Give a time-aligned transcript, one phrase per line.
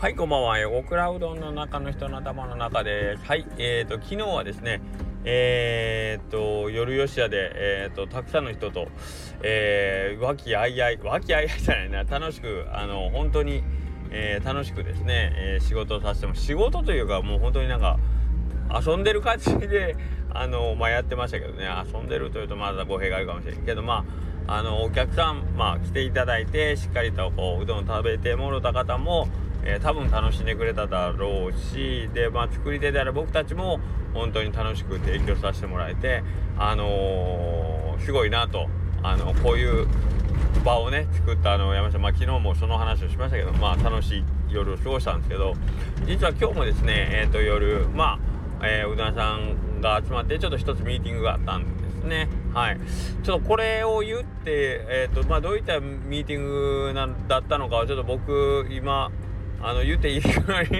[0.00, 0.56] はい、こんばんは。
[0.70, 3.24] オクラうどんの中の人の頭の中です。
[3.26, 4.80] はい、えーと、昨日はですね、
[5.26, 8.88] えーと、夜吉屋で、えーと、たくさんの人と、
[9.42, 13.62] えー、和気あいあい、和気あいあいじゃないな、楽しく、あの、本当に、
[14.10, 17.98] えー、楽しくですね、えー、仕事をさせても、仕事というか、もう本当になんか、
[18.70, 19.96] 遊んでる感じで、
[20.30, 24.06] あの、まあ、やってましたけどね、遊んでるというとまだ語弊があるかもしれんけど、ま
[24.46, 29.28] あ、あの、お客さん、まあ、来ていただいて、しっかりとこう、うどんを食べてもろた方も、
[29.64, 33.80] えー、多分楽しんでくれただろうしで、まあ、作り手である僕たちも
[34.14, 36.22] 本当に楽しく提供させてもらえて
[36.58, 38.68] あのー、すごいなと。
[39.02, 39.86] あのこういう
[40.64, 45.54] 場をね作ったあの山下まあ昨日もその話をしましたけどまあ楽しい夜を過ごしたんですけど
[46.06, 48.18] 実は今日もですねえっ、ー、と夜ま
[48.60, 52.28] あ、えー、うどん屋さんが集まってちょっと一つミーティングがあったんですね。
[52.52, 52.80] はい。
[53.22, 59.10] ちょっとこれを言ってえっ、ー、とまあどういったミーティングなんだったのかはちょっと僕今
[59.62, 60.20] あの言っていい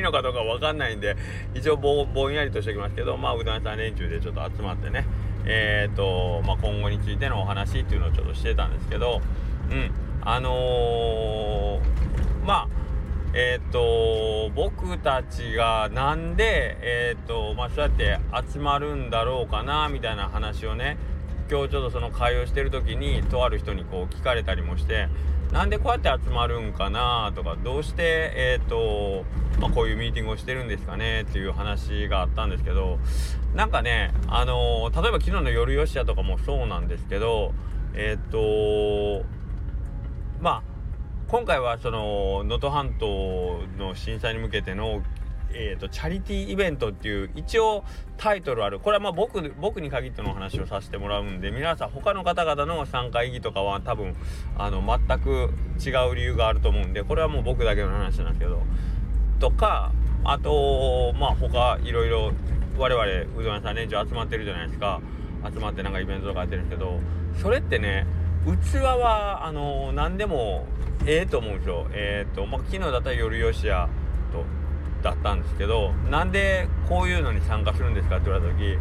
[0.00, 1.16] のかどうか分かんないんで
[1.54, 5.04] 一応ぼぼんやりとしておきますけどまあうどん屋さん連中でちょっと集まってね
[5.46, 9.20] えっ、ー、と、まあ、今後についてのお話っていうのをちょっとしてたんですけど
[9.70, 9.90] うん
[10.22, 12.68] あのー、まあ
[13.32, 18.18] えっ、ー、と僕たちがなんでえっ、とまあそうやって
[18.52, 20.98] 集まるんだろうかなみたいな話をね
[21.50, 25.08] 今日ちょっとその会話してる時にとある人にこう聞かれたりもして
[25.52, 29.24] なんでこうやって集まるんかなとかどうしてえ、ー、と、
[29.60, 32.98] まあ、こういうミーティングをしてるんですかねっていう話があったんですけど
[33.54, 37.52] なんかねあのー、例えば昨日の夜吉屋とかもそうなんですけど
[37.94, 39.24] えっ、ー、と
[40.40, 40.62] まあ
[41.26, 45.02] 今回はその能登半島の震災に向けての
[45.52, 47.84] えーと、チャリティーイベントっていう一応
[48.16, 48.80] タイトルある。
[48.80, 54.14] これはまあ僕僕に限っての話をさせてもらうんで皆さん他の方々の参加意義とかは多分
[54.56, 55.50] あの全く
[55.84, 58.62] 違う理由があると思うんでこれはもう僕だけの話なんですけど。
[59.38, 62.32] とかあとまあ他いろいろ
[62.76, 65.00] 我々うどん屋さん年中集まってるじゃないですか。
[65.48, 67.00] 集まってなんかイベントとかやってるんですけど
[67.40, 68.06] それってね
[68.44, 70.66] 器はあの何でも
[71.06, 73.88] ええと思うんですよえっ、ー、とまあ昨日だったら夜吉屋
[74.32, 74.44] と
[75.02, 78.78] だったんですけどなんでこういうのに参加するんですかって言われた時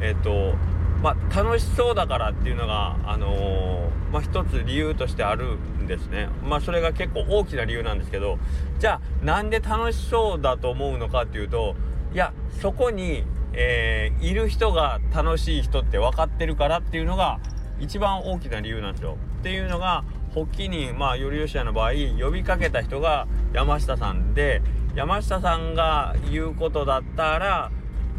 [0.00, 0.54] えっ、と
[1.02, 8.38] まあ楽しそうだからっていうのがあのー、まあ一つ理由としてあるんですねまあそれが結構大きな理由なんですけど
[8.78, 11.74] じゃあなんで楽しそうだと思うのかっていうと
[12.12, 17.40] いやそこに、えー、いる人が楽しい人って分かってるからっていうのが
[17.80, 19.18] 一番大きな理由なんですよ。
[19.40, 20.04] っていうのが
[20.34, 24.62] 発起人まあよりよしやの場合呼びかけた人が山下さんで
[24.94, 27.70] 山下さんが言うことだったら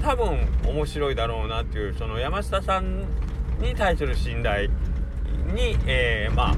[0.01, 3.05] 多分面白いだろうなっていうその山下さん
[3.59, 4.69] に対する信頼
[5.53, 6.55] に、えー、まあ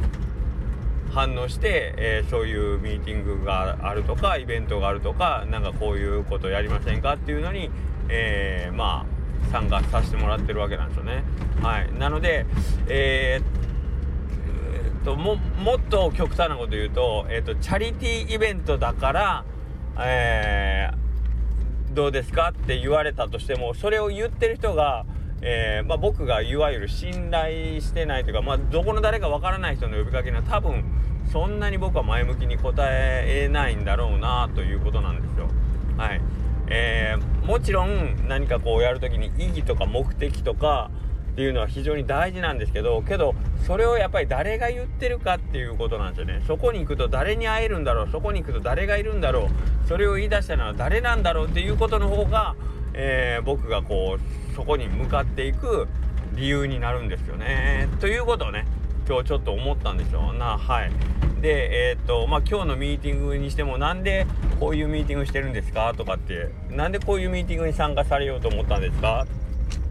[1.12, 7.70] 反応して、えー、そういうミーティングがあるとかイベントがあるとかなんかこういうことやりませんかっていうのに、
[8.10, 9.06] えー、ま
[9.48, 11.24] あ参加させてもらってるわけなんですよね。
[11.62, 12.46] はい、なので、
[12.88, 19.46] えー、ともっと極端なこと言うと,、えーとチャリティーイベントだから
[20.00, 25.06] えー、どうですかって言われたとしてもそれを言ってる人が、
[25.42, 30.84] えー、まあ、僕がいわゆる信頼してないというか、まあ、どこの誰かわからない人の呼びかけには多分
[31.32, 35.50] そんなに僕は前向きに答えないんだろうなということなんですよ。
[35.98, 36.22] はい
[36.70, 40.92] えー、もちろん何かこうやる時に意義とか目的とか
[41.42, 46.42] いうのは非常に大事なんですけどけどそれをやっぱり誰が言ってるかっていうことなんですよね。
[46.48, 48.10] そこに行くと誰に会えるんだろう。
[48.10, 49.50] そこに行くと誰がいるんだろ
[49.86, 49.88] う。
[49.88, 52.56] それを言い出したのは誰なんだろうっていうことの方が、
[52.94, 55.88] えー、僕がこうそこに向かっていく
[56.34, 57.90] 理由になるんですよね。
[58.00, 58.66] ということをね
[59.08, 60.92] 今日ちょっと思ったんですよなはい。
[61.42, 64.26] でえー、っとまあ今日のミーティングにしてもなんで
[64.60, 69.28] こういうミーティングしてるんですかとかってなんでこういうミーティングに参加されようと思ったんですか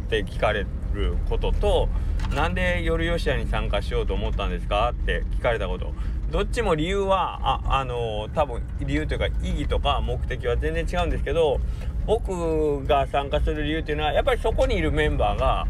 [0.07, 1.89] って聞かれてることと
[2.35, 5.93] なんで夜吉屋に参加しようと思ったんですかって聞かれたこと
[6.31, 11.61] どっちも理由はああのー、多分理由というか意義とか目的は全然違うんですけど
[12.07, 15.67] 僕が参加する理由っていうのはやっぱりそこにいるメンバーが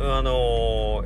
[0.00, 1.04] あの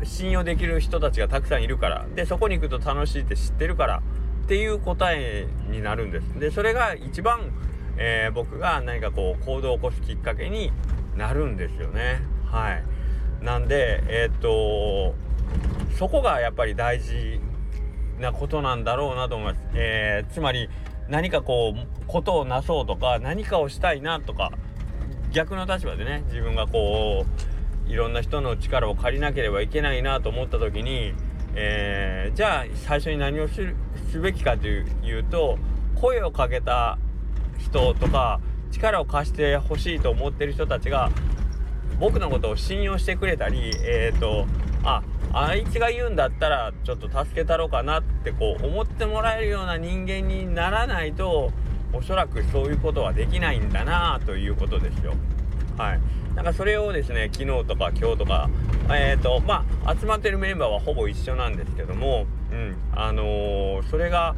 [0.00, 4.02] ー、信用できる人たちがたくさんいるからでそこに行くと楽しいって知ってるから
[4.46, 6.38] っていう答えになるんです。
[6.38, 7.50] でそれが一番、
[7.98, 10.70] えー、僕が何かこう行動を起こすきっかけに
[11.16, 12.22] なるんですよね。
[12.56, 13.44] はい。
[13.44, 15.14] なんでえー、っと
[15.98, 17.40] そこがやっぱり大事
[18.18, 20.70] なことなんだろうなと思います、えー、つまり
[21.08, 24.52] 何かこうことをなそうとか何かをしたいなとか
[25.32, 27.26] 逆の立場でね自分がこ
[27.86, 31.12] ういろんな人の力を借りなければいけないなと思った時に、
[31.54, 33.74] えー、じゃあ最初に何をす
[34.20, 35.58] べきかというと
[35.94, 36.98] 声をかけた
[37.58, 38.40] 人とか
[38.72, 41.10] 力を貸してほしいと思ってる人たちが
[41.98, 44.46] 僕のことを信用してくれたりえっ、ー、と
[44.84, 45.02] あ
[45.32, 51.52] あいつが言うんだったらちょっと助けたろうかなってこう思ってもらえるような人間にならないと
[51.92, 55.14] おそらくそういうことはできないんだなということですよ。
[55.76, 56.00] はい。
[56.34, 58.50] なんかそれをですね、昨日とか今日とか、
[58.90, 64.36] えっ、ー、と、まあ、集まってるメンバーはほぼ一緒なんですけども、うん、あのー、それが、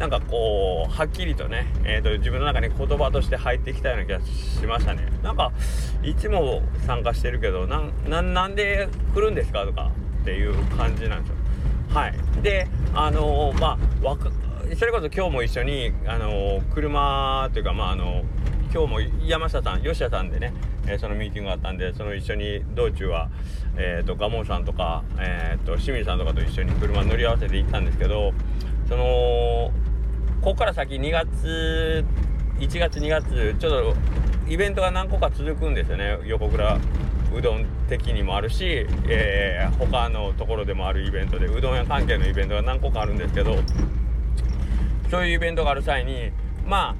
[0.00, 5.06] なんかこうはっきりとね、えーと、自分の中に言葉として入ってきたような気がしましたね。
[5.22, 5.52] なんか
[6.02, 9.90] いつも参加してるけどなんで来るんですかとか
[10.22, 11.36] っていう感じなんですよ。
[11.90, 12.14] はい。
[12.42, 18.24] であのー、まあそれこそ今日も一緒にあのー、車というかまああの
[18.72, 20.54] 今日も山下さん吉田さんでね、
[20.86, 23.28] えー、そのミーティングがあったんでその一緒に道中は、
[23.76, 28.32] えーと、蒲生さんとか、えー、と清水さんとかと一緒に車乗り合わせて行ったんですけど
[28.88, 29.70] その
[30.40, 32.04] ここから先2月
[32.58, 33.96] 1月2月ちょっと
[34.48, 36.18] イベントが何個か続くんですよね。
[36.24, 36.78] 横倉
[37.32, 43.56] うどん的にもあるし、えー、他のところでもあるイベントでうどん屋関係のイベントが何個かあるんですけど
[45.10, 46.32] そういうイベントがある際に
[46.66, 46.96] ま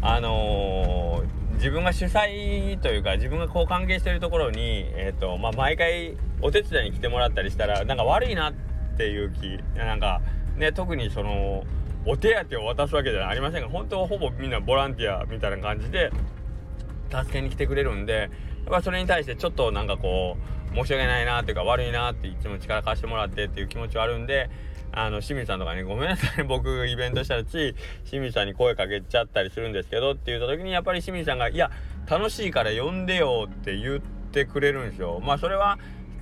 [0.00, 8.54] ああのー、自分が主催というか自分がこう関係してるところに、えーとまあ、毎回お手伝いに来てもらったりしたらなんか悪いなっ
[8.96, 10.20] ていう気なんか
[10.58, 11.64] ね特にその
[12.06, 16.10] お手当を渡すわけじゃありませんが本当はほぼみんなボランティアみたいな感じで
[17.10, 18.30] 助けに来てくれるんでやっ
[18.70, 20.36] ぱそれに対してちょっとなんかこ
[20.72, 24.50] う申し訳ないなっていうか悪いなっていつも力貸してもらってっていう気持ちはあるんで
[24.92, 27.74] あの清水さんとかに、ごめんなさい僕イベントしたらつい
[28.08, 31.70] 清水さんに声かけちゃったりするんですけどって言った時にやっぱり清水さんが「いや
[32.08, 35.20] 楽しいから呼んでよ」って言ってくれるんですよ。
[35.22, 35.78] まあそれは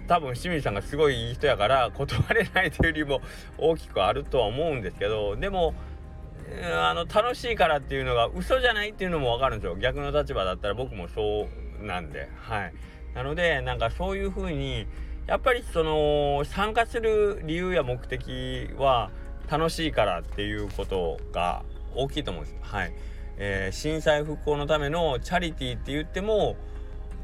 [0.07, 3.21] 多分清水さんがすごいいい人やから断れないというよりも
[3.59, 5.75] 大きくあるとは思うんですけどでも
[6.63, 9.77] あの楽しいからっていうのが嘘じゃないっていうのも分かるんですよ。
[9.77, 11.49] 逆の立場だったら僕もそ
[11.83, 12.29] うなんで。
[12.37, 12.73] はい。
[13.15, 14.87] なのでなんかそういう風に
[15.27, 19.11] やっぱりその参加する理由や目的は
[19.49, 21.65] 楽しいからっていうことが
[21.95, 22.57] 大きいと思うんです。
[22.61, 22.93] はい、
[23.39, 26.57] えー、震災復興のためのチャリティーって言っても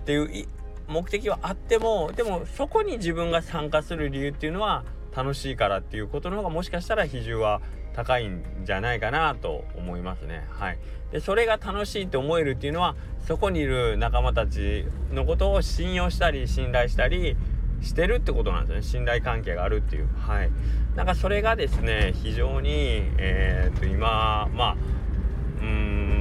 [0.03, 0.47] っていう
[0.93, 4.85] 目的はあってもでもそこに自分が参加する理由っていうのは
[5.17, 7.61] 楽しいからっていうことの方がもしかしたら比重は
[7.95, 10.47] 高いんじゃないかなと思いますね。
[10.51, 10.79] はい、
[11.11, 12.97] でそれが楽しいって思えるっていうのは
[13.27, 17.37] そこにいる仲間たちのことを信用したり信頼したり
[17.83, 18.83] してるってことなんですね。
[18.83, 20.09] 信頼関係があるっていう。
[20.17, 20.51] はい。
[20.97, 22.71] なんかそれがですね非常に
[23.19, 24.77] えー、っと今まあ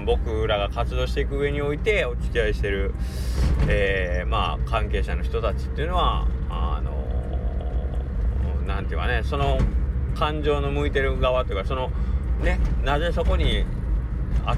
[0.06, 2.94] 僕らが活動していく上においてお付き合いしてる、
[3.68, 6.92] えー、まあ関係者の人たちっていうのはあの
[8.66, 9.60] 何、ー、て言うかねその
[10.16, 11.92] 感情の向いてる側というかその
[12.42, 13.66] ねなぜそこに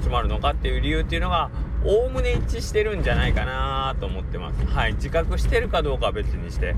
[0.02, 1.50] 集まるのかっていう理由っていうのが
[1.84, 4.64] おおむね一致してるんじゃないかなと思ってます。
[4.66, 6.74] はい、自覚してるかどうかは別にして、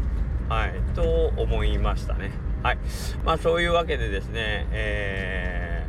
[0.48, 2.32] はい、と思いましたね。
[2.62, 2.78] はい、
[3.24, 5.86] まあそういうわけでですね、え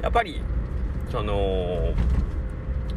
[0.00, 0.42] ー、やっぱり
[1.10, 1.94] その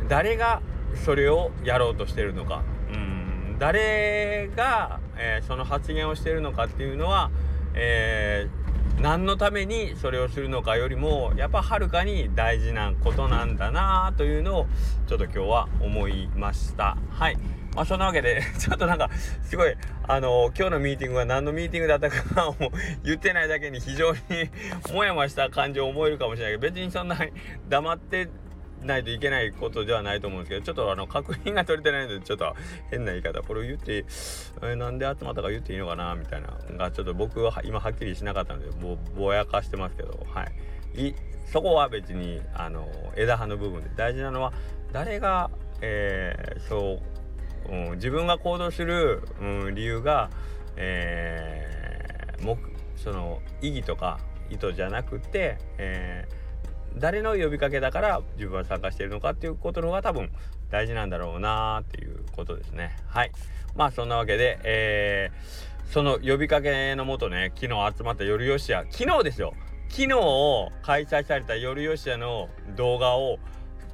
[0.08, 0.62] 誰が
[1.06, 2.64] それをやろうとしてるのか。
[2.94, 3.56] うん。
[3.60, 7.32] 誰が、えー、その発言をしてるのかっていうのは、
[7.74, 8.48] え、
[9.02, 14.68] 何のためにそれをするのかよりもやっぱはるかに大事なことなんだなというのを
[15.08, 16.98] ちょっと今日は思いました。
[17.10, 17.38] はい。
[17.76, 19.10] まあそんなわけで ちょっとなんか
[19.42, 19.76] すごい
[20.08, 22.72] あの今日のミーティングは何のミーティングだったかも
[23.04, 24.20] 言ってないだけに非常に
[24.94, 27.18] もやもやした感じを思えるかもしれないけど別にそんな
[27.70, 28.30] 黙って
[28.86, 32.54] ないといけないことではないと思うんですけどちょっとあの確認が取れてないのでちょっと
[32.90, 34.06] 変な言い方これを言って、
[34.62, 40.44] え、なんで集まったか言っていいのかなみたいながちょっと僕は今はっきりしなかったのでぼぼやかしてますけどは
[40.96, 41.10] い。
[41.10, 44.54] いそこは別にあの枝葉の部分で大事なのは
[44.92, 45.50] 誰が、
[45.82, 47.00] えー、そ
[47.70, 50.30] う、うん、自分が行動する、うん、理由が、
[50.76, 52.58] えー、
[52.96, 56.43] その意義とか意図じゃなくて、えー
[56.98, 60.32] 誰の呼びかけだから自分は参加しているのかっていうことの方が多分
[60.70, 62.96] 大事なんだろうなっていうことですね。
[63.08, 63.32] はい。
[63.76, 69.54] まあそんなわけで、えー、その呼びかけのもとね、昨日集まった夜吉屋、昨日ですよ。
[69.90, 70.10] 昨日
[70.82, 73.38] 開催された夜吉屋の動画を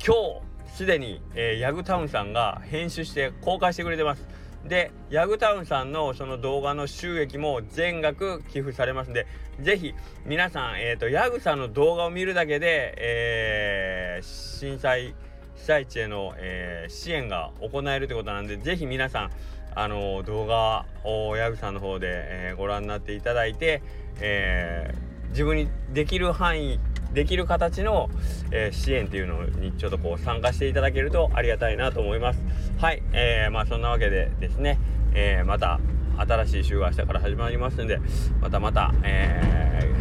[0.06, 4.26] 今日すでに、えー、ヤグタウンさんが編集して公開してくれてます。
[4.66, 9.26] で、ヤグタウンさんのその動画の収益も全額寄付されますんで、
[9.62, 9.94] ぜひ
[10.26, 15.16] 皆さん、え、ー、と、ヤグさんの動画を見るだけで、えー、震災、
[15.56, 19.32] 被災地への、えー、支援が行えるということなんで、ぜひ皆さん、
[19.76, 23.82] あの動画をヤグさんの方で、えー、ご覧になっていただいて、
[24.20, 26.80] えー、自分にできる範囲
[27.14, 28.10] できる形の、
[28.52, 32.42] えー、支援っていうのにちょっとこう参加していただけるとありがたいなと思います。
[32.78, 34.80] はい、えー、まあそんなわけでですね、
[35.14, 35.80] えー、また
[36.18, 38.00] 新しい週が明日から始まりますんで
[38.42, 39.94] またまた、え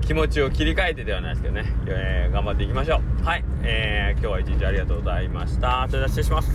[0.00, 3.24] 気持ちを切り替えてではないですけどね、えー、頑張っていきましょう。
[3.24, 5.86] はい、えー、今日は一日ありがとうございました。
[5.88, 6.50] それでは失礼します。